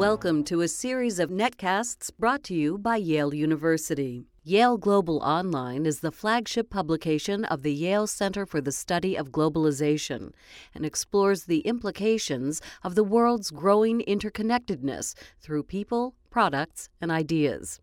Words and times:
Welcome 0.00 0.44
to 0.44 0.62
a 0.62 0.66
series 0.66 1.18
of 1.18 1.28
netcasts 1.28 2.10
brought 2.18 2.42
to 2.44 2.54
you 2.54 2.78
by 2.78 2.96
Yale 2.96 3.34
University. 3.34 4.24
Yale 4.42 4.78
Global 4.78 5.18
Online 5.18 5.84
is 5.84 6.00
the 6.00 6.10
flagship 6.10 6.70
publication 6.70 7.44
of 7.44 7.62
the 7.62 7.74
Yale 7.74 8.06
Center 8.06 8.46
for 8.46 8.62
the 8.62 8.72
Study 8.72 9.14
of 9.14 9.30
Globalization 9.30 10.32
and 10.74 10.86
explores 10.86 11.44
the 11.44 11.58
implications 11.58 12.62
of 12.82 12.94
the 12.94 13.04
world's 13.04 13.50
growing 13.50 14.00
interconnectedness 14.08 15.14
through 15.38 15.64
people, 15.64 16.14
products, 16.30 16.88
and 17.02 17.10
ideas. 17.10 17.82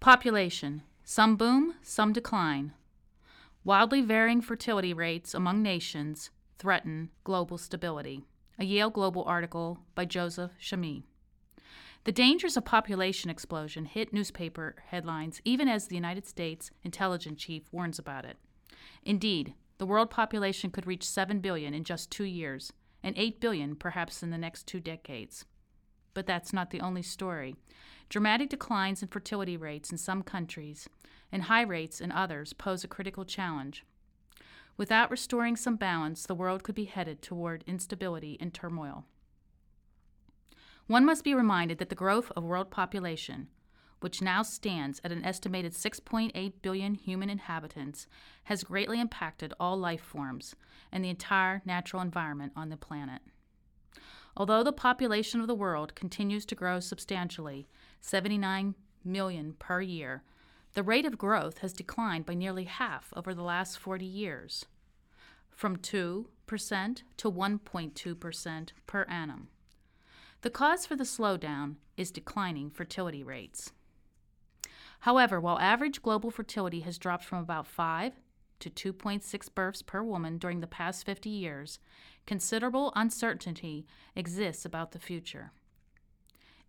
Population 0.00 0.82
some 1.02 1.36
boom, 1.36 1.76
some 1.80 2.12
decline. 2.12 2.74
Wildly 3.64 4.02
varying 4.02 4.42
fertility 4.42 4.92
rates 4.92 5.32
among 5.32 5.62
nations 5.62 6.30
threaten 6.58 7.08
global 7.24 7.56
stability. 7.56 8.26
A 8.58 8.66
Yale 8.66 8.90
Global 8.90 9.24
article 9.24 9.78
by 9.94 10.04
Joseph 10.04 10.50
Chamie. 10.58 11.06
The 12.04 12.12
dangers 12.12 12.56
of 12.56 12.64
population 12.64 13.30
explosion 13.30 13.84
hit 13.84 14.12
newspaper 14.12 14.74
headlines 14.86 15.40
even 15.44 15.68
as 15.68 15.86
the 15.86 15.94
United 15.94 16.26
States 16.26 16.72
intelligence 16.82 17.40
chief 17.40 17.62
warns 17.70 17.96
about 17.96 18.24
it. 18.24 18.38
Indeed, 19.04 19.54
the 19.78 19.86
world 19.86 20.10
population 20.10 20.70
could 20.70 20.86
reach 20.86 21.08
7 21.08 21.38
billion 21.38 21.74
in 21.74 21.84
just 21.84 22.10
2 22.10 22.24
years 22.24 22.72
and 23.04 23.16
8 23.16 23.40
billion 23.40 23.76
perhaps 23.76 24.20
in 24.20 24.30
the 24.30 24.38
next 24.38 24.66
2 24.66 24.80
decades. 24.80 25.44
But 26.12 26.26
that's 26.26 26.52
not 26.52 26.70
the 26.70 26.80
only 26.80 27.02
story. 27.02 27.54
Dramatic 28.08 28.50
declines 28.50 29.00
in 29.00 29.08
fertility 29.08 29.56
rates 29.56 29.92
in 29.92 29.96
some 29.96 30.24
countries 30.24 30.88
and 31.30 31.44
high 31.44 31.62
rates 31.62 32.00
in 32.00 32.10
others 32.10 32.52
pose 32.52 32.82
a 32.82 32.88
critical 32.88 33.24
challenge. 33.24 33.84
Without 34.76 35.10
restoring 35.10 35.54
some 35.54 35.76
balance, 35.76 36.26
the 36.26 36.34
world 36.34 36.64
could 36.64 36.74
be 36.74 36.86
headed 36.86 37.22
toward 37.22 37.62
instability 37.68 38.36
and 38.40 38.52
turmoil. 38.52 39.04
One 40.86 41.04
must 41.04 41.24
be 41.24 41.34
reminded 41.34 41.78
that 41.78 41.88
the 41.88 41.94
growth 41.94 42.32
of 42.36 42.44
world 42.44 42.70
population, 42.70 43.48
which 44.00 44.20
now 44.20 44.42
stands 44.42 45.00
at 45.04 45.12
an 45.12 45.24
estimated 45.24 45.72
6.8 45.72 46.52
billion 46.60 46.94
human 46.94 47.30
inhabitants, 47.30 48.06
has 48.44 48.64
greatly 48.64 49.00
impacted 49.00 49.54
all 49.60 49.76
life 49.76 50.02
forms 50.02 50.56
and 50.90 51.04
the 51.04 51.10
entire 51.10 51.62
natural 51.64 52.02
environment 52.02 52.52
on 52.56 52.68
the 52.68 52.76
planet. 52.76 53.22
Although 54.36 54.62
the 54.62 54.72
population 54.72 55.40
of 55.40 55.46
the 55.46 55.54
world 55.54 55.94
continues 55.94 56.44
to 56.46 56.54
grow 56.54 56.80
substantially, 56.80 57.68
79 58.00 58.74
million 59.04 59.54
per 59.58 59.80
year, 59.80 60.22
the 60.74 60.82
rate 60.82 61.04
of 61.04 61.18
growth 61.18 61.58
has 61.58 61.72
declined 61.72 62.26
by 62.26 62.34
nearly 62.34 62.64
half 62.64 63.12
over 63.14 63.34
the 63.34 63.42
last 63.42 63.78
40 63.78 64.04
years, 64.04 64.64
from 65.50 65.76
2% 65.76 66.24
to 67.18 67.30
1.2% 67.30 68.68
per 68.86 69.02
annum. 69.04 69.48
The 70.42 70.50
cause 70.50 70.86
for 70.86 70.96
the 70.96 71.04
slowdown 71.04 71.76
is 71.96 72.10
declining 72.10 72.70
fertility 72.70 73.22
rates. 73.22 73.72
However, 75.00 75.40
while 75.40 75.58
average 75.60 76.02
global 76.02 76.32
fertility 76.32 76.80
has 76.80 76.98
dropped 76.98 77.24
from 77.24 77.38
about 77.38 77.66
5 77.66 78.14
to 78.58 78.70
2.6 78.70 79.54
births 79.54 79.82
per 79.82 80.02
woman 80.02 80.38
during 80.38 80.60
the 80.60 80.66
past 80.66 81.06
50 81.06 81.30
years, 81.30 81.78
considerable 82.26 82.92
uncertainty 82.96 83.86
exists 84.16 84.64
about 84.64 84.90
the 84.90 84.98
future. 84.98 85.52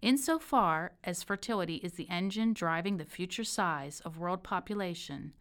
Insofar 0.04 0.94
as 1.04 1.24
fertility 1.24 1.78
is 1.78 1.94
the 1.94 2.10
engine 2.10 2.54
driving 2.54 2.98
the 2.98 3.06
future 3.06 3.44
size 3.44 4.02
of 4.02 4.20
world 4.20 4.44
population, 4.44 5.34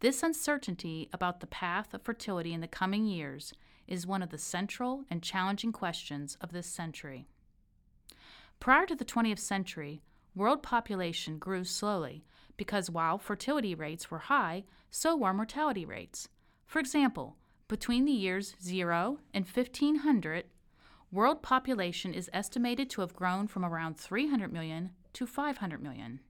this 0.00 0.22
uncertainty 0.22 1.08
about 1.12 1.40
the 1.40 1.46
path 1.46 1.92
of 1.92 2.02
fertility 2.02 2.52
in 2.52 2.60
the 2.60 2.68
coming 2.68 3.06
years 3.06 3.52
is 3.86 4.06
one 4.06 4.22
of 4.22 4.30
the 4.30 4.38
central 4.38 5.04
and 5.10 5.22
challenging 5.22 5.72
questions 5.72 6.36
of 6.40 6.52
this 6.52 6.66
century. 6.66 7.26
Prior 8.60 8.86
to 8.86 8.94
the 8.94 9.04
20th 9.04 9.38
century, 9.38 10.02
world 10.34 10.62
population 10.62 11.38
grew 11.38 11.64
slowly 11.64 12.24
because 12.56 12.90
while 12.90 13.18
fertility 13.18 13.74
rates 13.74 14.10
were 14.10 14.20
high, 14.20 14.64
so 14.90 15.16
were 15.16 15.34
mortality 15.34 15.84
rates. 15.84 16.28
For 16.66 16.78
example, 16.78 17.36
between 17.68 18.04
the 18.04 18.12
years 18.12 18.54
0 18.62 19.18
and 19.32 19.44
1500, 19.46 20.44
world 21.10 21.42
population 21.42 22.12
is 22.12 22.30
estimated 22.32 22.90
to 22.90 23.00
have 23.00 23.14
grown 23.14 23.46
from 23.46 23.64
around 23.64 23.96
300 23.96 24.52
million 24.52 24.90
to 25.12 25.26
500 25.26 25.82
million. 25.82 26.20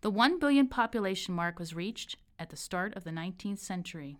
The 0.00 0.10
1 0.10 0.38
billion 0.38 0.68
population 0.68 1.34
mark 1.34 1.58
was 1.58 1.74
reached 1.74 2.16
at 2.38 2.50
the 2.50 2.56
start 2.56 2.94
of 2.94 3.04
the 3.04 3.10
19th 3.10 3.58
century. 3.58 4.18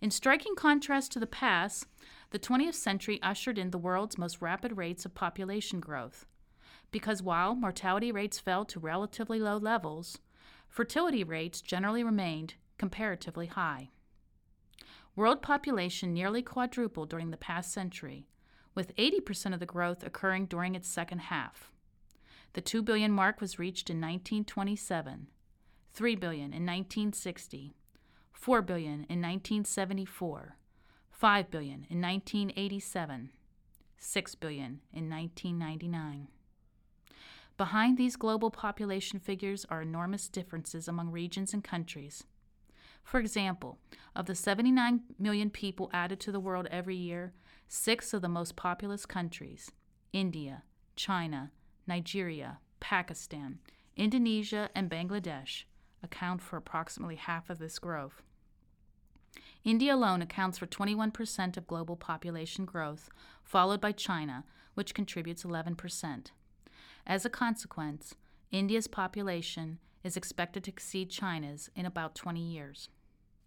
In 0.00 0.10
striking 0.10 0.56
contrast 0.56 1.12
to 1.12 1.20
the 1.20 1.26
past, 1.26 1.86
the 2.32 2.38
20th 2.38 2.74
century 2.74 3.20
ushered 3.22 3.58
in 3.58 3.70
the 3.70 3.78
world's 3.78 4.16
most 4.16 4.40
rapid 4.40 4.78
rates 4.78 5.04
of 5.04 5.14
population 5.14 5.80
growth. 5.80 6.24
Because 6.90 7.22
while 7.22 7.54
mortality 7.54 8.10
rates 8.10 8.38
fell 8.38 8.64
to 8.64 8.80
relatively 8.80 9.38
low 9.38 9.58
levels, 9.58 10.18
fertility 10.66 11.22
rates 11.22 11.60
generally 11.60 12.02
remained 12.02 12.54
comparatively 12.78 13.46
high. 13.46 13.90
World 15.14 15.42
population 15.42 16.14
nearly 16.14 16.40
quadrupled 16.40 17.10
during 17.10 17.30
the 17.30 17.36
past 17.36 17.70
century, 17.70 18.26
with 18.74 18.96
80% 18.96 19.52
of 19.52 19.60
the 19.60 19.66
growth 19.66 20.02
occurring 20.02 20.46
during 20.46 20.74
its 20.74 20.88
second 20.88 21.18
half. 21.18 21.70
The 22.54 22.62
2 22.62 22.82
billion 22.82 23.12
mark 23.12 23.42
was 23.42 23.58
reached 23.58 23.90
in 23.90 23.96
1927, 23.98 25.26
3 25.92 26.16
billion 26.16 26.44
in 26.44 26.64
1960, 26.64 27.74
4 28.32 28.62
billion 28.62 28.92
in 29.10 29.20
1974, 29.20 30.56
5 31.22 31.52
billion 31.52 31.86
in 31.88 32.02
1987, 32.02 33.30
6 33.96 34.34
billion 34.34 34.80
in 34.92 35.08
1999. 35.08 36.26
Behind 37.56 37.96
these 37.96 38.16
global 38.16 38.50
population 38.50 39.20
figures 39.20 39.64
are 39.70 39.82
enormous 39.82 40.28
differences 40.28 40.88
among 40.88 41.12
regions 41.12 41.54
and 41.54 41.62
countries. 41.62 42.24
For 43.04 43.20
example, 43.20 43.78
of 44.16 44.26
the 44.26 44.34
79 44.34 45.02
million 45.16 45.48
people 45.48 45.90
added 45.92 46.18
to 46.18 46.32
the 46.32 46.40
world 46.40 46.66
every 46.72 46.96
year, 46.96 47.34
six 47.68 48.12
of 48.12 48.20
the 48.20 48.28
most 48.28 48.56
populous 48.56 49.06
countries 49.06 49.70
India, 50.12 50.64
China, 50.96 51.52
Nigeria, 51.86 52.58
Pakistan, 52.80 53.60
Indonesia, 53.96 54.70
and 54.74 54.90
Bangladesh 54.90 55.66
account 56.02 56.42
for 56.42 56.56
approximately 56.56 57.14
half 57.14 57.48
of 57.48 57.60
this 57.60 57.78
growth. 57.78 58.24
India 59.64 59.94
alone 59.94 60.22
accounts 60.22 60.58
for 60.58 60.66
21% 60.66 61.56
of 61.56 61.66
global 61.66 61.96
population 61.96 62.64
growth, 62.64 63.08
followed 63.44 63.80
by 63.80 63.92
China, 63.92 64.44
which 64.74 64.94
contributes 64.94 65.44
11%. 65.44 66.26
As 67.06 67.24
a 67.24 67.30
consequence, 67.30 68.14
India's 68.50 68.88
population 68.88 69.78
is 70.02 70.16
expected 70.16 70.64
to 70.64 70.70
exceed 70.70 71.10
China's 71.10 71.70
in 71.76 71.86
about 71.86 72.14
20 72.14 72.40
years. 72.40 72.88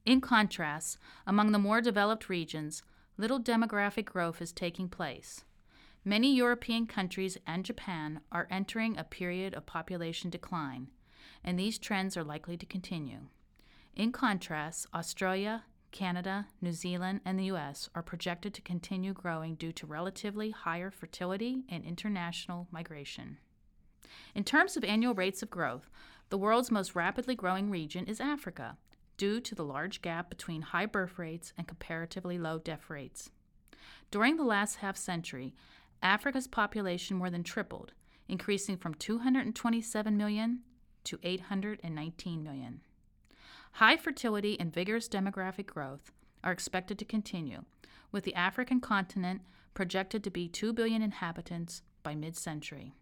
In 0.06 0.22
contrast, 0.22 0.98
among 1.28 1.52
the 1.52 1.60
more 1.60 1.82
developed 1.82 2.30
regions, 2.30 2.84
little 3.18 3.40
demographic 3.40 4.06
growth 4.06 4.42
is 4.42 4.52
taking 4.52 4.88
place. 4.88 5.44
Many 6.04 6.36
European 6.36 6.86
countries 6.86 7.38
and 7.48 7.66
Japan 7.66 8.22
are 8.32 8.48
entering 8.52 8.98
a 8.98 9.04
period 9.04 9.54
of 9.54 9.66
population 9.66 10.30
decline, 10.30 10.90
and 11.44 11.58
these 11.58 11.80
trends 11.80 12.16
are 12.16 12.24
likely 12.24 12.56
to 12.58 12.66
continue. 12.66 13.28
In 13.96 14.12
contrast, 14.12 14.88
Australia, 14.94 15.64
Canada, 15.96 16.46
New 16.60 16.74
Zealand, 16.74 17.22
and 17.24 17.40
the 17.40 17.46
U.S. 17.46 17.90
are 17.96 18.04
projected 18.04 18.54
to 18.54 18.62
continue 18.62 19.14
growing 19.14 19.56
due 19.56 19.72
to 19.72 19.88
relatively 19.88 20.52
higher 20.52 20.92
fertility 20.92 21.64
and 21.70 21.86
international 21.86 22.68
migration. 22.70 23.38
In 24.36 24.44
terms 24.44 24.76
of 24.76 24.84
annual 24.84 25.14
rates 25.14 25.42
of 25.42 25.50
growth, 25.50 25.90
the 26.28 26.38
world's 26.38 26.70
most 26.70 26.96
rapidly 26.96 27.34
growing 27.34 27.70
region 27.70 28.08
is 28.08 28.20
Africa, 28.20 28.76
due 29.16 29.40
to 29.40 29.56
the 29.56 29.64
large 29.64 30.02
gap 30.02 30.30
between 30.30 30.64
high 30.64 30.86
birth 30.86 31.18
rates 31.18 31.54
and 31.58 31.66
comparatively 31.66 32.38
low 32.38 32.60
death 32.60 32.90
rates. 32.90 33.30
During 34.12 34.36
the 34.36 34.44
last 34.44 34.76
half 34.76 34.98
century, 34.98 35.56
Africa's 36.04 36.46
population 36.46 37.16
more 37.16 37.30
than 37.30 37.44
tripled, 37.44 37.94
increasing 38.28 38.76
from 38.76 38.96
227 38.96 40.18
million 40.18 40.60
to 41.06 41.20
819 41.24 42.44
million. 42.44 42.82
High 43.80 43.98
fertility 43.98 44.58
and 44.58 44.74
vigorous 44.74 45.10
demographic 45.10 45.66
growth 45.66 46.14
are 46.46 46.54
expected 46.54 46.98
to 46.98 47.04
continue, 47.04 47.66
with 48.10 48.24
the 48.24 48.34
African 48.34 48.80
continent 48.80 49.42
projected 49.74 50.24
to 50.24 50.30
be 50.30 50.48
2 50.48 50.72
billion 50.72 51.02
inhabitants 51.02 51.82
by 52.02 52.16
mid 52.16 52.38
century. 52.38 52.94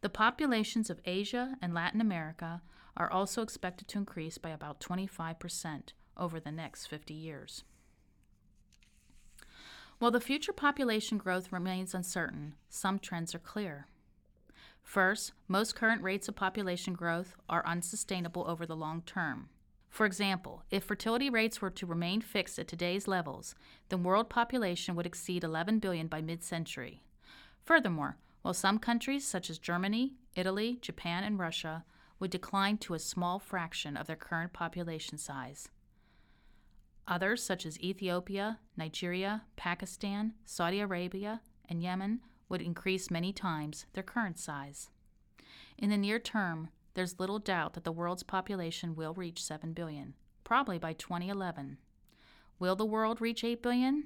The 0.00 0.08
populations 0.08 0.90
of 0.90 1.00
Asia 1.04 1.54
and 1.62 1.72
Latin 1.72 2.00
America 2.00 2.60
are 2.96 3.08
also 3.08 3.40
expected 3.40 3.86
to 3.86 3.98
increase 3.98 4.36
by 4.36 4.50
about 4.50 4.80
25% 4.80 5.92
over 6.16 6.40
the 6.40 6.50
next 6.50 6.86
50 6.86 7.14
years. 7.14 7.62
While 10.00 10.10
the 10.10 10.20
future 10.20 10.52
population 10.52 11.18
growth 11.18 11.52
remains 11.52 11.94
uncertain, 11.94 12.56
some 12.68 12.98
trends 12.98 13.32
are 13.32 13.38
clear. 13.38 13.86
First, 14.82 15.34
most 15.46 15.76
current 15.76 16.02
rates 16.02 16.26
of 16.26 16.34
population 16.34 16.94
growth 16.94 17.36
are 17.48 17.64
unsustainable 17.64 18.44
over 18.48 18.66
the 18.66 18.74
long 18.74 19.02
term. 19.02 19.50
For 19.94 20.06
example, 20.06 20.64
if 20.72 20.82
fertility 20.82 21.30
rates 21.30 21.62
were 21.62 21.70
to 21.70 21.86
remain 21.86 22.20
fixed 22.20 22.58
at 22.58 22.66
today's 22.66 23.06
levels, 23.06 23.54
then 23.90 24.02
world 24.02 24.28
population 24.28 24.96
would 24.96 25.06
exceed 25.06 25.44
11 25.44 25.78
billion 25.78 26.08
by 26.08 26.20
mid 26.20 26.42
century. 26.42 27.04
Furthermore, 27.62 28.16
while 28.42 28.54
some 28.54 28.80
countries, 28.80 29.24
such 29.24 29.48
as 29.48 29.58
Germany, 29.60 30.14
Italy, 30.34 30.78
Japan, 30.80 31.22
and 31.22 31.38
Russia, 31.38 31.84
would 32.18 32.32
decline 32.32 32.76
to 32.78 32.94
a 32.94 32.98
small 32.98 33.38
fraction 33.38 33.96
of 33.96 34.08
their 34.08 34.16
current 34.16 34.52
population 34.52 35.16
size. 35.16 35.68
Others, 37.06 37.44
such 37.44 37.64
as 37.64 37.78
Ethiopia, 37.78 38.58
Nigeria, 38.76 39.44
Pakistan, 39.54 40.34
Saudi 40.44 40.80
Arabia, 40.80 41.40
and 41.68 41.80
Yemen, 41.80 42.20
would 42.48 42.60
increase 42.60 43.12
many 43.12 43.32
times 43.32 43.86
their 43.92 44.02
current 44.02 44.40
size. 44.40 44.90
In 45.78 45.88
the 45.88 45.96
near 45.96 46.18
term, 46.18 46.70
there's 46.94 47.18
little 47.18 47.38
doubt 47.38 47.74
that 47.74 47.84
the 47.84 47.92
world's 47.92 48.22
population 48.22 48.94
will 48.94 49.14
reach 49.14 49.42
7 49.42 49.72
billion, 49.72 50.14
probably 50.44 50.78
by 50.78 50.92
2011. 50.92 51.78
Will 52.58 52.76
the 52.76 52.84
world 52.84 53.20
reach 53.20 53.42
8 53.44 53.62
billion? 53.62 54.04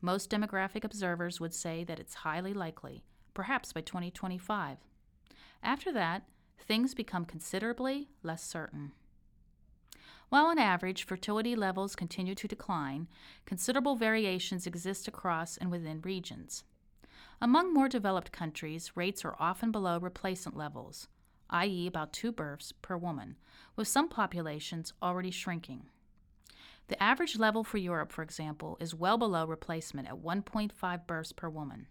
Most 0.00 0.30
demographic 0.30 0.84
observers 0.84 1.40
would 1.40 1.54
say 1.54 1.84
that 1.84 2.00
it's 2.00 2.14
highly 2.14 2.52
likely, 2.52 3.04
perhaps 3.32 3.72
by 3.72 3.80
2025. 3.80 4.78
After 5.62 5.92
that, 5.92 6.24
things 6.58 6.94
become 6.94 7.24
considerably 7.24 8.08
less 8.22 8.42
certain. 8.42 8.92
While 10.30 10.46
on 10.46 10.58
average 10.58 11.04
fertility 11.04 11.56
levels 11.56 11.96
continue 11.96 12.34
to 12.36 12.48
decline, 12.48 13.08
considerable 13.46 13.96
variations 13.96 14.66
exist 14.66 15.08
across 15.08 15.56
and 15.56 15.70
within 15.70 16.00
regions. 16.00 16.64
Among 17.40 17.74
more 17.74 17.88
developed 17.88 18.30
countries, 18.30 18.92
rates 18.94 19.24
are 19.24 19.36
often 19.40 19.72
below 19.72 19.98
replacement 19.98 20.56
levels, 20.56 21.08
i.e., 21.50 21.86
about 21.86 22.12
two 22.12 22.32
births 22.32 22.72
per 22.72 22.96
woman, 22.96 23.36
with 23.76 23.88
some 23.88 24.08
populations 24.08 24.92
already 25.02 25.30
shrinking. 25.30 25.86
The 26.88 27.00
average 27.02 27.38
level 27.38 27.62
for 27.62 27.78
Europe, 27.78 28.10
for 28.10 28.22
example, 28.22 28.76
is 28.80 28.94
well 28.94 29.16
below 29.16 29.44
replacement 29.44 30.08
at 30.08 30.22
1.5 30.22 31.06
births 31.06 31.32
per 31.32 31.48
woman. 31.48 31.86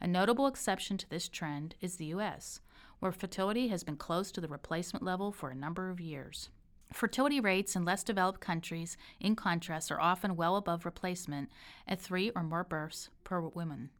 A 0.00 0.06
notable 0.06 0.46
exception 0.46 0.96
to 0.96 1.08
this 1.10 1.28
trend 1.28 1.74
is 1.80 1.96
the 1.96 2.06
US, 2.06 2.60
where 3.00 3.12
fertility 3.12 3.68
has 3.68 3.84
been 3.84 3.96
close 3.96 4.30
to 4.32 4.40
the 4.40 4.48
replacement 4.48 5.04
level 5.04 5.30
for 5.30 5.50
a 5.50 5.54
number 5.54 5.90
of 5.90 6.00
years. 6.00 6.48
Fertility 6.92 7.38
rates 7.38 7.76
in 7.76 7.84
less 7.84 8.02
developed 8.02 8.40
countries, 8.40 8.96
in 9.20 9.36
contrast, 9.36 9.92
are 9.92 10.00
often 10.00 10.36
well 10.36 10.56
above 10.56 10.84
replacement 10.84 11.50
at 11.86 12.00
three 12.00 12.30
or 12.30 12.42
more 12.42 12.64
births 12.64 13.10
per 13.24 13.40
woman. 13.40 13.90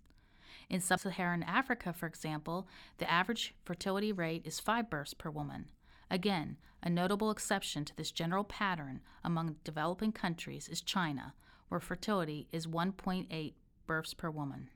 In 0.69 0.81
sub 0.81 1.01
Saharan 1.01 1.43
Africa, 1.43 1.93
for 1.93 2.07
example, 2.07 2.69
the 2.99 3.11
average 3.11 3.55
fertility 3.65 4.13
rate 4.13 4.43
is 4.45 4.61
five 4.61 4.91
births 4.91 5.15
per 5.15 5.31
woman. 5.31 5.67
Again, 6.11 6.57
a 6.83 6.91
notable 6.91 7.31
exception 7.31 7.85
to 7.85 7.97
this 7.97 8.11
general 8.11 8.45
pattern 8.45 9.01
among 9.23 9.57
developing 9.65 10.13
countries 10.13 10.69
is 10.69 10.81
China, 10.81 11.35
where 11.69 11.81
fertility 11.81 12.49
is 12.53 12.67
1.8 12.67 13.55
births 13.87 14.15
per 14.15 14.31
woman. 14.31 14.71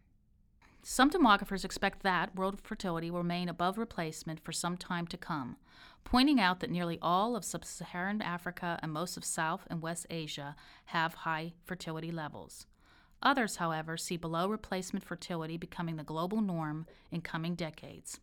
Some 0.86 1.10
demographers 1.10 1.64
expect 1.64 2.02
that 2.02 2.36
world 2.36 2.60
fertility 2.62 3.10
will 3.10 3.20
remain 3.20 3.48
above 3.48 3.78
replacement 3.78 4.40
for 4.44 4.52
some 4.52 4.76
time 4.76 5.06
to 5.06 5.16
come, 5.16 5.56
pointing 6.04 6.38
out 6.38 6.60
that 6.60 6.70
nearly 6.70 6.98
all 7.00 7.34
of 7.34 7.44
sub 7.44 7.64
Saharan 7.64 8.20
Africa 8.20 8.78
and 8.82 8.92
most 8.92 9.16
of 9.16 9.24
South 9.24 9.66
and 9.70 9.80
West 9.80 10.06
Asia 10.10 10.54
have 10.86 11.14
high 11.14 11.54
fertility 11.64 12.12
levels. 12.12 12.66
Others, 13.24 13.56
however, 13.56 13.96
see 13.96 14.18
below 14.18 14.48
replacement 14.48 15.04
fertility 15.04 15.56
becoming 15.56 15.96
the 15.96 16.04
global 16.04 16.42
norm 16.42 16.86
in 17.10 17.22
coming 17.22 17.54
decades. 17.54 18.20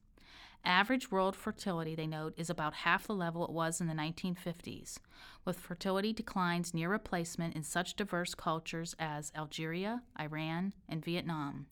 Average 0.64 1.10
world 1.10 1.36
fertility, 1.36 1.96
they 1.96 2.06
note, 2.06 2.36
is 2.38 2.50
about 2.50 2.76
half 2.76 3.08
the 3.08 3.16
level 3.16 3.44
it 3.44 3.50
was 3.50 3.82
in 3.82 3.88
the 3.88 3.96
1950s, 3.96 5.00
with 5.44 5.60
fertility 5.60 6.14
declines 6.14 6.72
near 6.72 6.88
replacement 6.88 7.56
in 7.56 7.64
such 7.64 7.96
diverse 7.96 8.36
cultures 8.36 8.96
as 9.00 9.32
Algeria, 9.36 10.04
Iran, 10.20 10.74
and 10.88 11.04
Vietnam. 11.04 11.66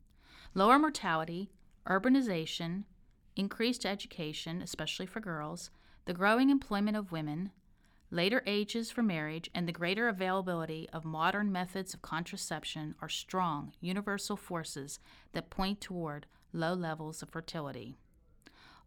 Lower 0.56 0.80
mortality, 0.80 1.52
urbanization, 1.88 2.86
increased 3.36 3.86
education, 3.86 4.64
especially 4.64 5.06
for 5.06 5.20
girls, 5.20 5.70
the 6.06 6.14
growing 6.14 6.50
employment 6.50 6.98
of 6.98 7.12
women, 7.12 7.52
Later 8.11 8.41
ages 8.47 8.89
for 8.89 9.03
marriage 9.03 9.51
and 9.53 9.67
the 9.67 9.71
greater 9.71 10.07
availability 10.07 10.89
of 10.91 11.06
modern 11.06 11.51
methods 11.51 11.94
of 11.94 12.01
contraception 12.01 12.95
are 13.01 13.09
strong, 13.09 13.73
universal 13.79 14.35
forces 14.35 15.00
that 15.33 15.51
point 15.51 15.79
toward 15.79 16.25
low 16.51 16.73
levels 16.73 17.21
of 17.21 17.29
fertility. 17.29 17.95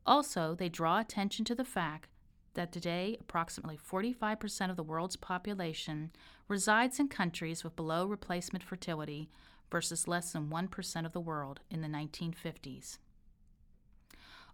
Also, 0.05 0.57
they 0.57 0.69
draw 0.69 0.99
attention 0.99 1.45
to 1.45 1.55
the 1.55 1.65
fact 1.65 2.09
that 2.55 2.73
today 2.73 3.17
approximately 3.21 3.79
45% 3.79 4.71
of 4.71 4.77
the 4.77 4.83
world's 4.83 5.17
population 5.17 6.11
resides 6.49 6.99
in 6.99 7.09
countries 7.09 7.63
with 7.63 7.77
below 7.77 8.07
replacement 8.07 8.65
fertility 8.65 9.31
versus 9.71 10.09
less 10.09 10.33
than 10.33 10.49
1% 10.51 11.07
of 11.07 11.13
the 11.13 11.21
world 11.21 11.61
in 11.71 11.81
the 11.81 11.89
1950s. 11.89 12.99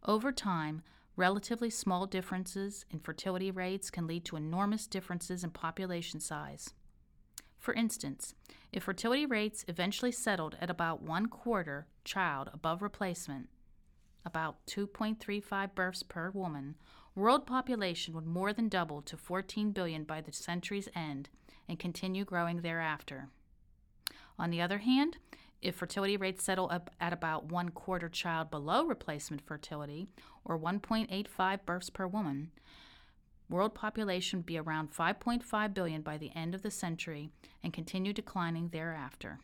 Over 0.05 0.31
time, 0.31 0.83
Relatively 1.19 1.69
small 1.69 2.07
differences 2.07 2.85
in 2.93 3.01
fertility 3.01 3.51
rates 3.51 3.91
can 3.91 4.07
lead 4.07 4.25
to 4.27 4.37
enormous 4.37 4.87
differences 4.87 5.43
in 5.43 5.51
population 5.51 6.21
size. 6.21 6.75
For 7.59 7.75
instance, 7.75 8.37
if 8.73 8.85
fertility 8.85 9.27
rates 9.27 9.65
eventually 9.67 10.13
settled 10.13 10.57
at 10.61 10.71
about 10.71 11.03
one 11.03 11.27
quarter 11.27 11.89
child 12.05 12.51
above 12.55 12.83
replacement, 12.83 13.49
about 14.25 14.65
2.35 14.69 15.75
births 15.75 16.05
per 16.05 16.31
woman, 16.31 16.77
world 17.17 17.49
population 17.49 18.15
would 18.15 18.25
more 18.25 18.53
than 18.53 18.69
double 18.69 19.03
to 19.03 19.17
14 19.17 19.73
billion 19.73 20.05
by 20.05 20.21
the 20.21 20.33
century's 20.33 20.89
end 20.95 21.31
and 21.69 21.81
continue 21.81 22.25
growing 22.25 22.61
thereafter. 22.61 23.29
On 24.39 24.51
the 24.51 24.61
other 24.61 24.79
hand, 24.79 25.17
if 25.61 25.75
fertility 25.75 26.17
rates 26.17 26.45
settle 26.45 26.69
up 26.71 26.91
at 27.01 27.13
about 27.13 27.51
one 27.51 27.71
quarter 27.71 28.09
child 28.09 28.51
below 28.51 28.85
replacement 28.85 29.43
fertility, 29.45 30.09
or 30.45 30.59
1.85 30.59 31.65
births 31.65 31.91
per 31.91 32.07
woman, 32.07 32.51
world 33.49 33.75
population 33.75 34.41
would 34.41 34.47
be 34.47 34.59
around 34.59 34.93
5.5 34.93 35.75
billion 35.75 36.03
by 36.03 36.17
the 36.17 36.31
end 36.35 36.55
of 36.55 36.63
the 36.63 36.71
century 36.71 37.31
and 37.63 37.73
continue 37.73 38.13
declining 38.13 38.69
thereafter. 38.69 39.41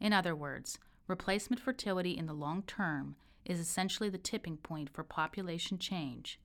In 0.00 0.12
other 0.12 0.34
words, 0.34 0.78
replacement 1.06 1.60
fertility 1.60 2.16
in 2.16 2.26
the 2.26 2.34
long 2.34 2.62
term 2.62 3.16
is 3.44 3.60
essentially 3.60 4.08
the 4.08 4.18
tipping 4.18 4.56
point 4.56 4.90
for 4.90 5.04
population 5.04 5.78
change. 5.78 6.40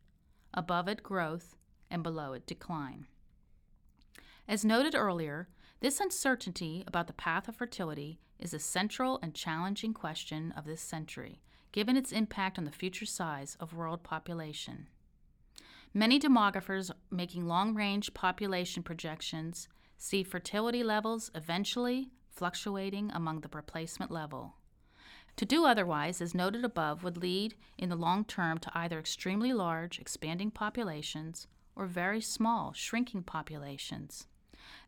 Above 0.53 0.87
it, 0.87 1.03
growth, 1.03 1.55
and 1.89 2.03
below 2.03 2.33
it, 2.33 2.45
decline. 2.45 3.07
As 4.47 4.63
noted 4.63 4.95
earlier, 4.95 5.49
this 5.81 5.99
uncertainty 5.99 6.83
about 6.85 7.07
the 7.07 7.13
path 7.13 7.47
of 7.47 7.55
fertility 7.55 8.19
is 8.41 8.53
a 8.53 8.59
central 8.59 9.19
and 9.21 9.33
challenging 9.33 9.93
question 9.93 10.51
of 10.57 10.65
this 10.65 10.81
century, 10.81 11.41
given 11.71 11.95
its 11.95 12.11
impact 12.11 12.57
on 12.57 12.65
the 12.65 12.71
future 12.71 13.05
size 13.05 13.55
of 13.59 13.73
world 13.73 14.03
population. 14.03 14.87
Many 15.93 16.19
demographers 16.19 16.89
making 17.09 17.47
long 17.47 17.75
range 17.75 18.13
population 18.13 18.81
projections 18.81 19.67
see 19.97 20.23
fertility 20.23 20.83
levels 20.83 21.29
eventually 21.35 22.09
fluctuating 22.29 23.11
among 23.13 23.41
the 23.41 23.49
replacement 23.53 24.09
level. 24.09 24.55
To 25.37 25.45
do 25.45 25.65
otherwise, 25.65 26.21
as 26.21 26.35
noted 26.35 26.65
above, 26.65 27.03
would 27.03 27.17
lead 27.17 27.55
in 27.77 27.89
the 27.89 27.95
long 27.95 28.25
term 28.25 28.57
to 28.59 28.71
either 28.73 28.99
extremely 28.99 29.53
large, 29.53 29.99
expanding 29.99 30.51
populations 30.51 31.47
or 31.75 31.85
very 31.85 32.21
small, 32.21 32.73
shrinking 32.73 33.23
populations. 33.23 34.27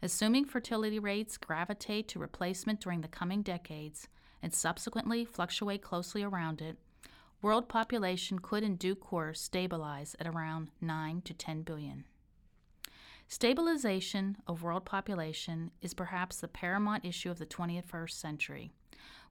Assuming 0.01 0.45
fertility 0.45 0.99
rates 0.99 1.37
gravitate 1.37 2.07
to 2.09 2.19
replacement 2.19 2.79
during 2.79 3.01
the 3.01 3.07
coming 3.07 3.41
decades 3.41 4.07
and 4.41 4.53
subsequently 4.53 5.25
fluctuate 5.25 5.81
closely 5.81 6.23
around 6.23 6.61
it, 6.61 6.77
world 7.41 7.67
population 7.67 8.39
could 8.39 8.63
in 8.63 8.75
due 8.75 8.95
course 8.95 9.41
stabilize 9.41 10.15
at 10.19 10.27
around 10.27 10.69
9 10.81 11.21
to 11.21 11.33
10 11.33 11.63
billion. 11.63 12.05
Stabilization 13.27 14.37
of 14.47 14.63
world 14.63 14.85
population 14.85 15.71
is 15.81 15.93
perhaps 15.93 16.37
the 16.37 16.47
paramount 16.47 17.05
issue 17.05 17.31
of 17.31 17.39
the 17.39 17.45
21st 17.45 18.11
century. 18.11 18.71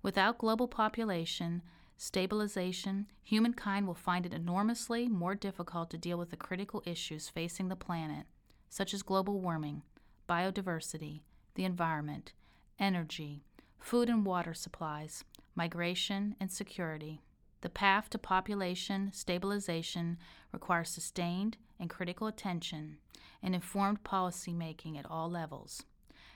Without 0.02 0.38
global 0.38 0.66
population 0.66 1.62
stabilization, 1.96 3.06
humankind 3.22 3.86
will 3.86 3.94
find 3.94 4.26
it 4.26 4.32
enormously 4.32 5.08
more 5.08 5.36
difficult 5.36 5.88
to 5.90 5.98
deal 5.98 6.18
with 6.18 6.30
the 6.30 6.36
critical 6.36 6.82
issues 6.84 7.28
facing 7.28 7.68
the 7.68 7.76
planet, 7.76 8.26
such 8.68 8.92
as 8.92 9.02
global 9.02 9.38
warming, 9.38 9.82
biodiversity, 10.28 11.20
the 11.54 11.64
environment, 11.64 12.32
energy, 12.78 13.44
food 13.78 14.08
and 14.08 14.24
water 14.24 14.54
supplies, 14.54 15.24
migration, 15.54 16.34
and 16.40 16.50
security. 16.50 17.20
The 17.60 17.68
path 17.68 18.10
to 18.10 18.18
population 18.18 19.10
stabilization 19.12 20.18
requires 20.52 20.90
sustained 20.90 21.56
and 21.78 21.88
critical 21.88 22.26
attention 22.26 22.98
and 23.42 23.54
informed 23.54 24.04
policy 24.04 24.52
making 24.52 24.98
at 24.98 25.08
all 25.08 25.30
levels. 25.30 25.84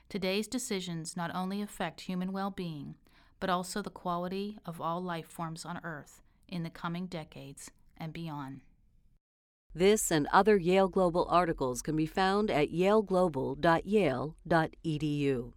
Today's 0.08 0.46
decisions 0.46 1.16
not 1.16 1.34
only 1.34 1.60
affect 1.60 2.02
human 2.02 2.32
well 2.32 2.50
being, 2.50 2.94
but 3.40 3.50
also 3.50 3.82
the 3.82 3.90
quality 3.90 4.58
of 4.64 4.80
all 4.80 5.02
life 5.02 5.26
forms 5.26 5.64
on 5.64 5.80
Earth 5.82 6.22
in 6.48 6.62
the 6.62 6.70
coming 6.70 7.06
decades 7.06 7.70
and 7.96 8.12
beyond. 8.12 8.60
This 9.76 10.10
and 10.10 10.26
other 10.32 10.56
Yale 10.56 10.88
Global 10.88 11.26
articles 11.28 11.82
can 11.82 11.96
be 11.96 12.06
found 12.06 12.50
at 12.50 12.72
yaleglobal.yale.edu. 12.72 15.52